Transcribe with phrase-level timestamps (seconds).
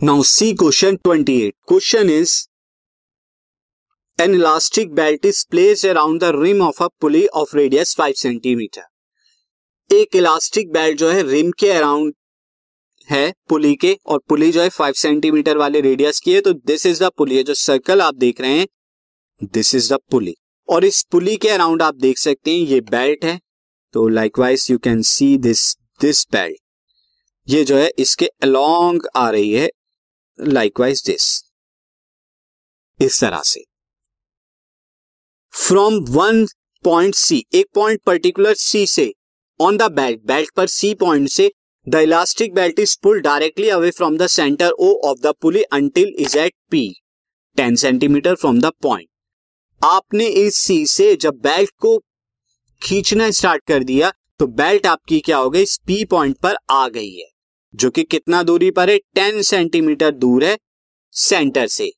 [0.00, 2.32] Now C question 28 question is
[4.18, 9.96] an elastic belt is place around the rim of a pulley of radius 5 centimetre
[9.96, 12.12] एक elastic belt जो है rim के around
[13.08, 16.86] है पुली के, और पुली जो है 5 सेंटीमीटर वाले रेडियस की है तो दिस
[16.86, 18.66] इज़ द पुली है, जो सर्कल आप देख रहे हैं
[19.48, 20.34] दिस इज़ द पुली
[20.68, 23.38] और इस पुली के अराउंड आप देख सकते हैं, ये बेल्ट है
[23.94, 25.66] तो likewise you can see this
[26.00, 26.56] this belt
[27.48, 29.68] ये जो है, इसके अलोंग आ रही है
[30.40, 31.26] लाइकवाइज दिस
[33.00, 33.64] इस तरह से।
[35.54, 36.46] फ्रॉम वन
[36.84, 39.12] पॉइंट सी एक पॉइंट पर्टिकुलर सी से
[39.60, 41.50] ऑन द बेल्ट बेल्ट पर सी पॉइंट से
[41.86, 46.14] the elastic belt is pull directly away from the centre O of the pulley until
[46.18, 46.88] is at P
[47.56, 49.08] ten centimetre from the point
[49.82, 51.98] आपने इस सी से जब belt को
[52.82, 55.64] खींचना start कर दिया तो बेल्ट आपकी क्या हो गई?
[55.64, 57.26] पी पॉइंट पर आ गई है।
[57.74, 58.98] जो कि कितना दूरी पर है?
[58.98, 60.56] टेन सेंटीमीटर दूर है
[61.14, 61.90] सेंटर से।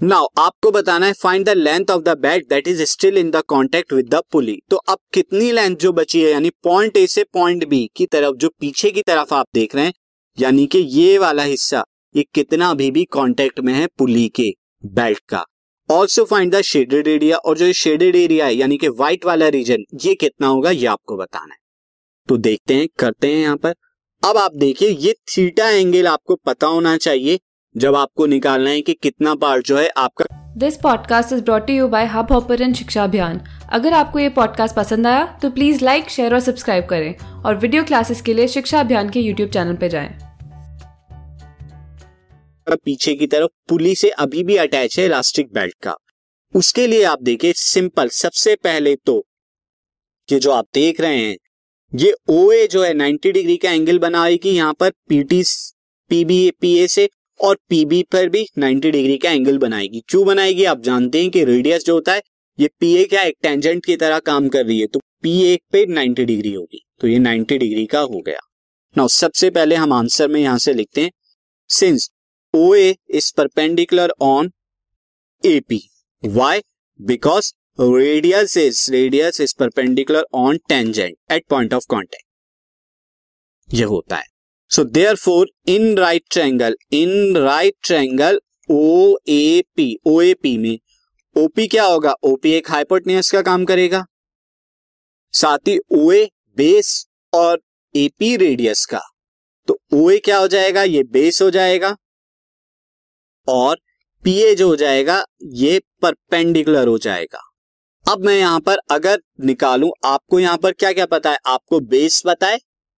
[0.00, 3.42] नाउ आपको बताना है find the length of the belt that is still in the
[3.48, 6.30] contact with the pulley तो अब कितनी लेंथ जो बची है?
[6.30, 9.84] यानी पॉइंट ए से पॉइंट बी की तरफ़, जो पीछे की तरफ़ आप देख रहे
[9.84, 9.92] हैं,
[10.38, 11.84] यानी कि ये वाला हिस्सा,
[12.14, 14.50] ये कितना अभी भी कांटेक्ट में है पुली के
[14.86, 15.44] बेल्ट का।
[15.90, 19.84] Also find the shaded area और जो शेडेड एरिया है, यानी कि व्हाइट वाला रीजन
[20.04, 20.70] ये कितना होगा?
[20.70, 21.59] ये आपको बताना है।
[22.28, 23.74] तो देखते हैं करते हैं यहाँ पर।
[24.22, 27.38] अब आप देखिए ये थीटा एंगल आपको पता होना चाहिए
[27.76, 30.24] जब आपको निकालना है कि कितना पार्ट जो है आपका
[30.56, 33.40] this podcast is brought you by Hubhopper Shiksha Abhiyan
[33.72, 37.84] अगर आपको ये पॉडकास्ट पसंद आया तो प्लीज़ लाइक शेयर और सब्सक्राइब करें और वीडियो
[37.84, 40.18] क्लासेस के लिए शिक्षा अभियान के यूट्यूब चैनल पर जाएँ।
[42.84, 45.94] पीछे की तरफ़ पुली से अभी भी अटैच है इलास्टिक बेल्ट का।
[46.54, 49.26] उसके लिए आप देखिए सिंपल सबसे पहले तो
[50.32, 51.36] ये जो आप देख रहे हैं
[51.92, 55.42] ये ओ ए जो है 90 डिग्री का एंगल बनाएगी यहाँ पर पीटी
[56.10, 57.08] पीबी पीए से
[57.40, 60.64] और पीबी पर भी 90 डिग्री का एंगल बनाएगी। क्यों बनाएगी?
[60.64, 62.22] आप जानते हैं कि रेडियस जो होता है,
[62.58, 65.58] ये पी ए क्या एक टेंजेंट की तरह काम कर रही है। तो पी ए
[65.72, 68.40] पे 90 डिग्री होगी। तो ये 90 डिग्री का हो गया।
[68.96, 71.10] नाउ सबसे पहले हम आंसर में यहाँ से लिखते हैं।
[71.68, 72.10] Since
[72.54, 74.50] O A is perpendicular on
[75.42, 75.82] A P
[76.22, 76.60] why
[77.00, 84.24] because radius is radius is perpendicular on tangent at point of contact ये होता है।
[84.70, 84.84] So
[85.16, 90.78] therefore in right triangle in right triangle O A P O A P में
[91.36, 92.14] OP क्या होगा?
[92.22, 94.04] OP एक hypotenuse का काम करेगा।
[95.34, 97.60] साथ ही ओ ए बेस और
[97.94, 99.00] एपी रेडियस का।
[99.68, 100.82] तो ओ ए क्या हो जाएगा?
[100.82, 101.96] ये बेस हो जाएगा।
[103.48, 103.76] और
[104.24, 107.49] पीए जो हो जाएगा, ये परपेंडिकुलर हो जाएगा।
[108.10, 111.38] अब मैं यहाँ पर अगर निकालूं, आपको यहाँ पर क्या क्या पता है?
[111.46, 112.58] आपको बेस पता है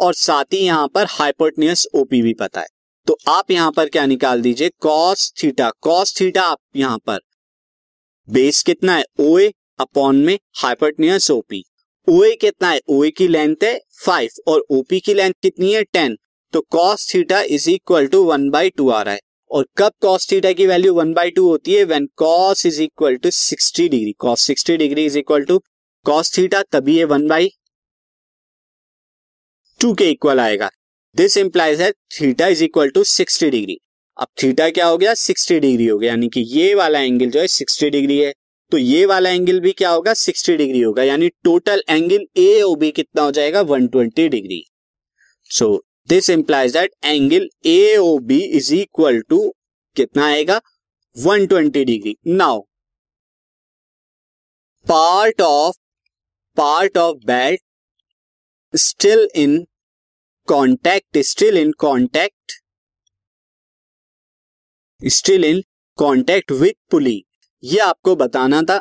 [0.00, 2.66] और साथ ही यहाँ पर हाइपोटनियस ओपी भी पता है।
[3.06, 4.70] तो आप यहाँ पर क्या निकाल दीजिए?
[4.80, 7.18] कॉस थीटा कॉस थीटा आप यहाँ पर।
[8.28, 9.04] बेस कितना है?
[9.20, 11.62] ओ ए अपॉन में हाइपोटनियस ओपी
[12.08, 12.80] ओ कितना है?
[12.88, 15.82] ओ ए की लेंथ है फाइव और ओपी की लेंथ कितनी है?
[15.84, 16.16] टेन
[16.52, 19.20] तो cos theta is equal to one by two आ रहा है।
[19.52, 21.84] और कब कॉस थीटा की वैल्यू वन बाई टू होती है?
[21.84, 25.58] When cos is equal to sixty degree cos sixty degree is equal to
[26.06, 27.50] cos theta तभी ये वन बाई
[29.80, 30.70] टू के इक्वल आएगा।
[31.16, 33.78] दिस इंप्लाइज है theta is equal to sixty degree
[34.16, 35.14] अब theta क्या हो गया?
[35.14, 38.32] सिक्सटी डिग्री हो गया। यानी कि ये वाला एंगल जो है सिक्सटी डिग्री है।
[38.72, 40.14] तो ये वाला एंगल भी क्या होगा?
[40.14, 43.60] सिक्सटी डिग्री होगा। यानी total angle A O B कितना हो जाएगा?
[43.62, 44.62] One twenty degree
[45.50, 49.38] so this implies that angle A O B is equal to
[49.96, 50.60] कितना आएगा?
[51.16, 52.60] 120 degree now
[54.86, 55.76] part of
[56.56, 57.60] part of belt
[58.74, 59.58] still in
[60.48, 62.52] contact still in contact
[65.00, 65.62] still in
[65.98, 67.22] contact with pulley
[67.62, 68.80] ये आपको बताना था।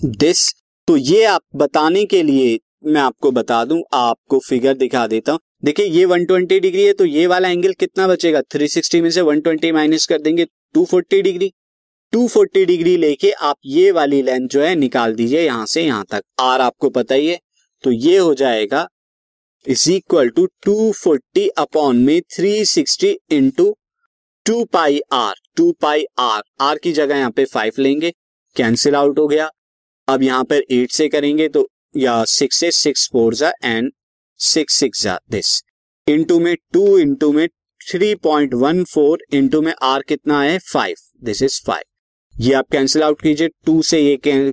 [0.00, 0.52] This
[0.88, 5.40] तो ये आप बताने के लिए मैं आपको बता दूँ, आपको फिगर दिखा देता हूँ।
[5.64, 8.40] देखिए, ये 120 डिग्री है तो ये वाला एंगल कितना बचेगा?
[8.46, 11.50] 360 में से 120 माइनस कर देंगे 240 डिग्री।
[12.12, 16.22] 240 डिग्री लेके आप ये वाली लेंथ जो है, निकाल दीजिए यहाँ से यहाँ तक।
[16.40, 17.38] आर आपको पता ही है।
[17.84, 18.86] तो ये हो जाएगा
[19.66, 23.74] is equal to two forty upon में three sixty into
[24.46, 28.10] two pi r two pi r r की जगह यहाँ पे फाइव लेंगे
[28.56, 29.50] कैंसिल आउट हो गया।
[30.08, 33.90] अब यहाँ पर एट से करेंगे तो या सिक्स से सिक्स फोर जा एंड
[34.40, 35.60] सिक्स सिक्स जा दिस
[36.06, 37.46] इंटू में टू इंटू में
[37.80, 40.58] three point one four into में आर कितना है?
[40.72, 43.48] फाइव दिस इज़ फाइव ये आप कैंसिल आउट कीजिए.
[43.66, 44.52] टू से ये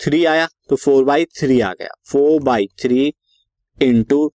[0.00, 1.88] थ्री आया तो फोर बाई थ्री आ गया.
[2.10, 3.12] Four by three
[3.76, 4.28] into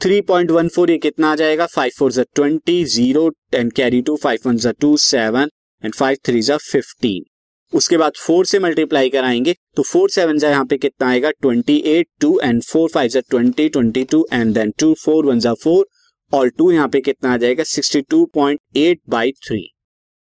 [0.00, 1.66] three point one four ये कितना आ जाएगा?
[1.66, 5.50] फाइव फोर जो twenty zero and carry two five one जो two seven
[5.84, 7.24] and five three जो फिफ्टीन
[7.72, 11.30] उसके बाद फोर से मल्टीप्लाई कराएँगे तो फोर सेवन जा यहाँ पे कितना आएगा?
[11.32, 15.38] Twenty eight two and four five जा twenty twenty two and then two four one
[15.38, 15.86] जा फोर
[16.32, 17.64] और टू यहाँ पे कितना आ जाएगा?
[17.64, 19.60] Sixty two point eight by three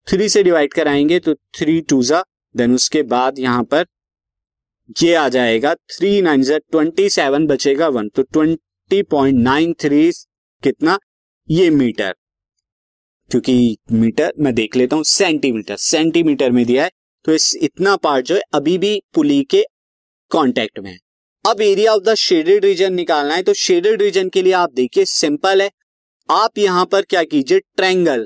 [0.08, 2.24] three से डिवाइड कराएँगे तो थ्री टू जा
[2.56, 3.86] देन उसके बाद यहाँ पर
[5.02, 10.12] ये आ जाएगा थ्री नाइन जा ट्वेंटी सेवन बचेगा वन तो ट्वेंटी पॉइंट नाइन थ्री
[10.64, 10.98] कितना?
[11.48, 12.14] ये मीटर
[13.32, 16.92] क्योंकि मीटर मैं देख लेता हूँ सेंटीमीटर सेंटीमीटर में दिया है
[17.25, 19.64] तो इस इतना पार्ट जो है, अभी भी पुली के
[20.31, 20.98] कांटेक्ट में है।
[21.46, 25.06] अब area of the shaded region निकालना है तो शेडेड रीजन के लिए आप देखिए
[25.08, 25.69] सिंपल है।
[26.30, 28.25] आप यहाँ पर क्या कीजिए triangle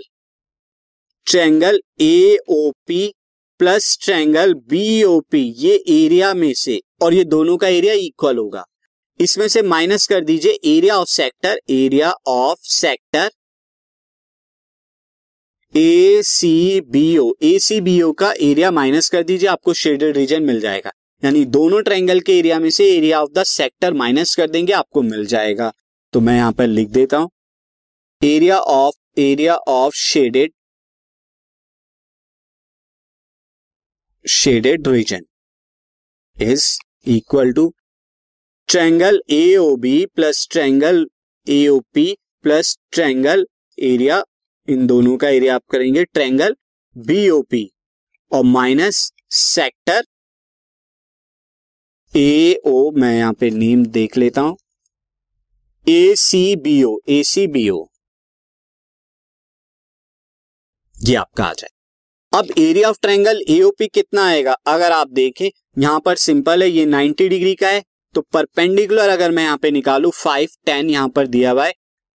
[1.27, 3.07] triangle A O P
[3.59, 8.37] plus triangle B O P ये एरिया में से, और ये दोनों का एरिया इक्वल
[8.37, 8.63] होगा।
[9.19, 13.29] इसमें से माइनस कर दीजिए area of sector area of sector
[15.73, 20.17] A C B O A C B O का एरिया माइनस कर दीजिए, आपको शेडेड
[20.17, 20.91] रीजन मिल जाएगा।
[21.23, 25.01] यानी दोनों ट्रायंगल के एरिया में से area of the sector minus कर देंगे, आपको
[25.01, 25.71] मिल जाएगा।
[26.13, 27.29] तो मैं यहाँ पर लिख देता हूँ।
[28.21, 30.51] Area of area of shaded
[34.25, 35.23] shaded region
[36.37, 36.65] is
[37.09, 37.67] equal to
[38.69, 41.05] triangle A O B plus triangle
[41.47, 42.05] A O P
[42.43, 43.45] plus triangle
[43.77, 44.21] area
[44.71, 46.55] इन दोनों का एरिया आप करेंगे ट्रैंगल
[46.95, 47.69] बीओपी
[48.31, 48.97] और माइनस
[49.33, 50.03] सेक्टर
[52.13, 54.57] ए ओ मैं यहाँ पे नेम देख लेता हूँ।
[55.87, 57.85] ए C B O A C B ओ
[60.97, 61.69] ये आपका आ जाए।
[62.33, 64.51] अब एरिया ऑफ़ ट्रायंगल एओपी कितना आएगा?
[64.67, 67.83] अगर आप देखें, यहाँ पर सिंपल है, ये 90 डिग्री का है
[68.15, 71.73] तो परपेंडिकुलर अगर मैं यहाँ पे निकालू 5 10 यहाँ पर दिया हुआ है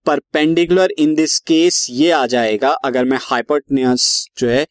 [0.06, 4.66] परपेंडिकुलर इन दिस केस ये आ जाएगा, अगर मैं हाइपोटनियस जो है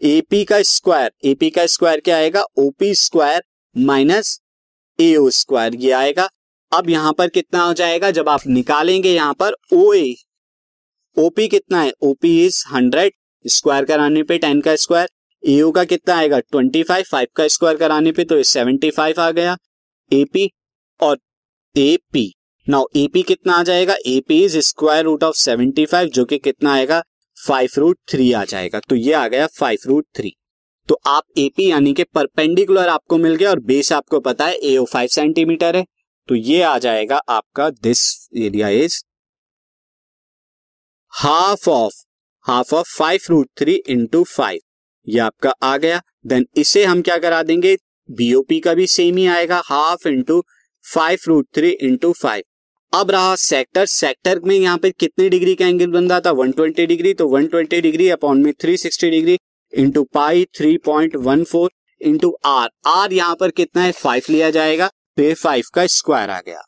[0.00, 2.42] एपी का स्क्वायर एपी का स्क्वायर क्या आएगा?
[2.58, 3.42] OP square
[3.76, 4.40] minus
[4.98, 6.28] AO square ये आएगा।
[6.72, 8.10] अब यहाँ पर कितना हो जाएगा?
[8.10, 10.14] जब आप निकालेंगे यहाँ पर ओ ए
[11.16, 11.92] ओपी कितना है?
[12.02, 13.12] ओपी इज़ हंड्रेड
[13.44, 15.08] स्क्वायर कराने पे टेन का स्क्वायर
[15.42, 16.38] एओ का कितना आएगा?
[16.40, 19.56] ट्वेंटी फाइव फाइव का स्क्वायर कराने पे तो सेवेंटी फाइव आ गया
[20.10, 20.50] एपी
[21.00, 21.18] और
[21.74, 22.32] एपी
[22.66, 23.94] नाउ एपी कितना आ जाएगा?
[24.06, 27.00] AP is square root of seventy five जो कि कितना आएगा?
[27.36, 30.32] फाइव रूट थ्री आ जाएगा। तो ये आ गया फाइव रूट थ्री
[30.88, 34.84] तो आप एपी यानी कि परपेंडिकुलर आपको मिल गया और बेस आपको पता है एओ
[34.84, 35.84] फाइव सेंटीमीटर है।
[36.28, 38.02] तो ये आ जाएगा आपका this
[38.36, 39.00] area is
[41.12, 42.02] half of
[42.46, 44.60] half of five root three into five
[45.06, 47.76] ये आपका आ गया। देन इसे हम क्या करा देंगे?
[48.08, 50.42] बीओपी का भी सेम ही आएगा। Half into
[50.84, 52.42] five root three into five
[52.92, 56.30] अब रहा सेक्टर सेक्टर में यहाँ पे कितने डिग्री का एंगल बन रहा था?
[56.32, 59.36] 120 डिग्री तो 120 डिग्री अपॉन में 360 degree
[59.72, 63.92] into pi three point one four into R R यहाँ पर कितना है?
[63.92, 66.62] फाइव लिया जाएगा तो ये फाइव का स्क्वायर आ गया।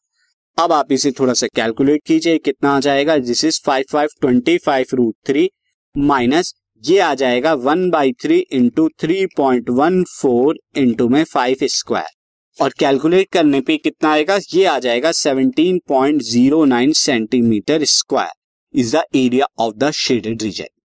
[0.58, 3.18] अब आप इसे थोड़ा सा कैलकुलेट कीजिए कितना आ जाएगा?
[3.18, 5.48] This is five five twenty five root three
[5.94, 6.54] minus
[6.84, 12.17] ये आ जाएगा one by three into three point one four into में फाइव स्क्वायर
[12.62, 14.38] और कैलकुलेट करने पे कितना आएगा?
[14.54, 18.32] ये आ जाएगा 17.09 centimetre square
[18.74, 20.77] is the area of the shaded region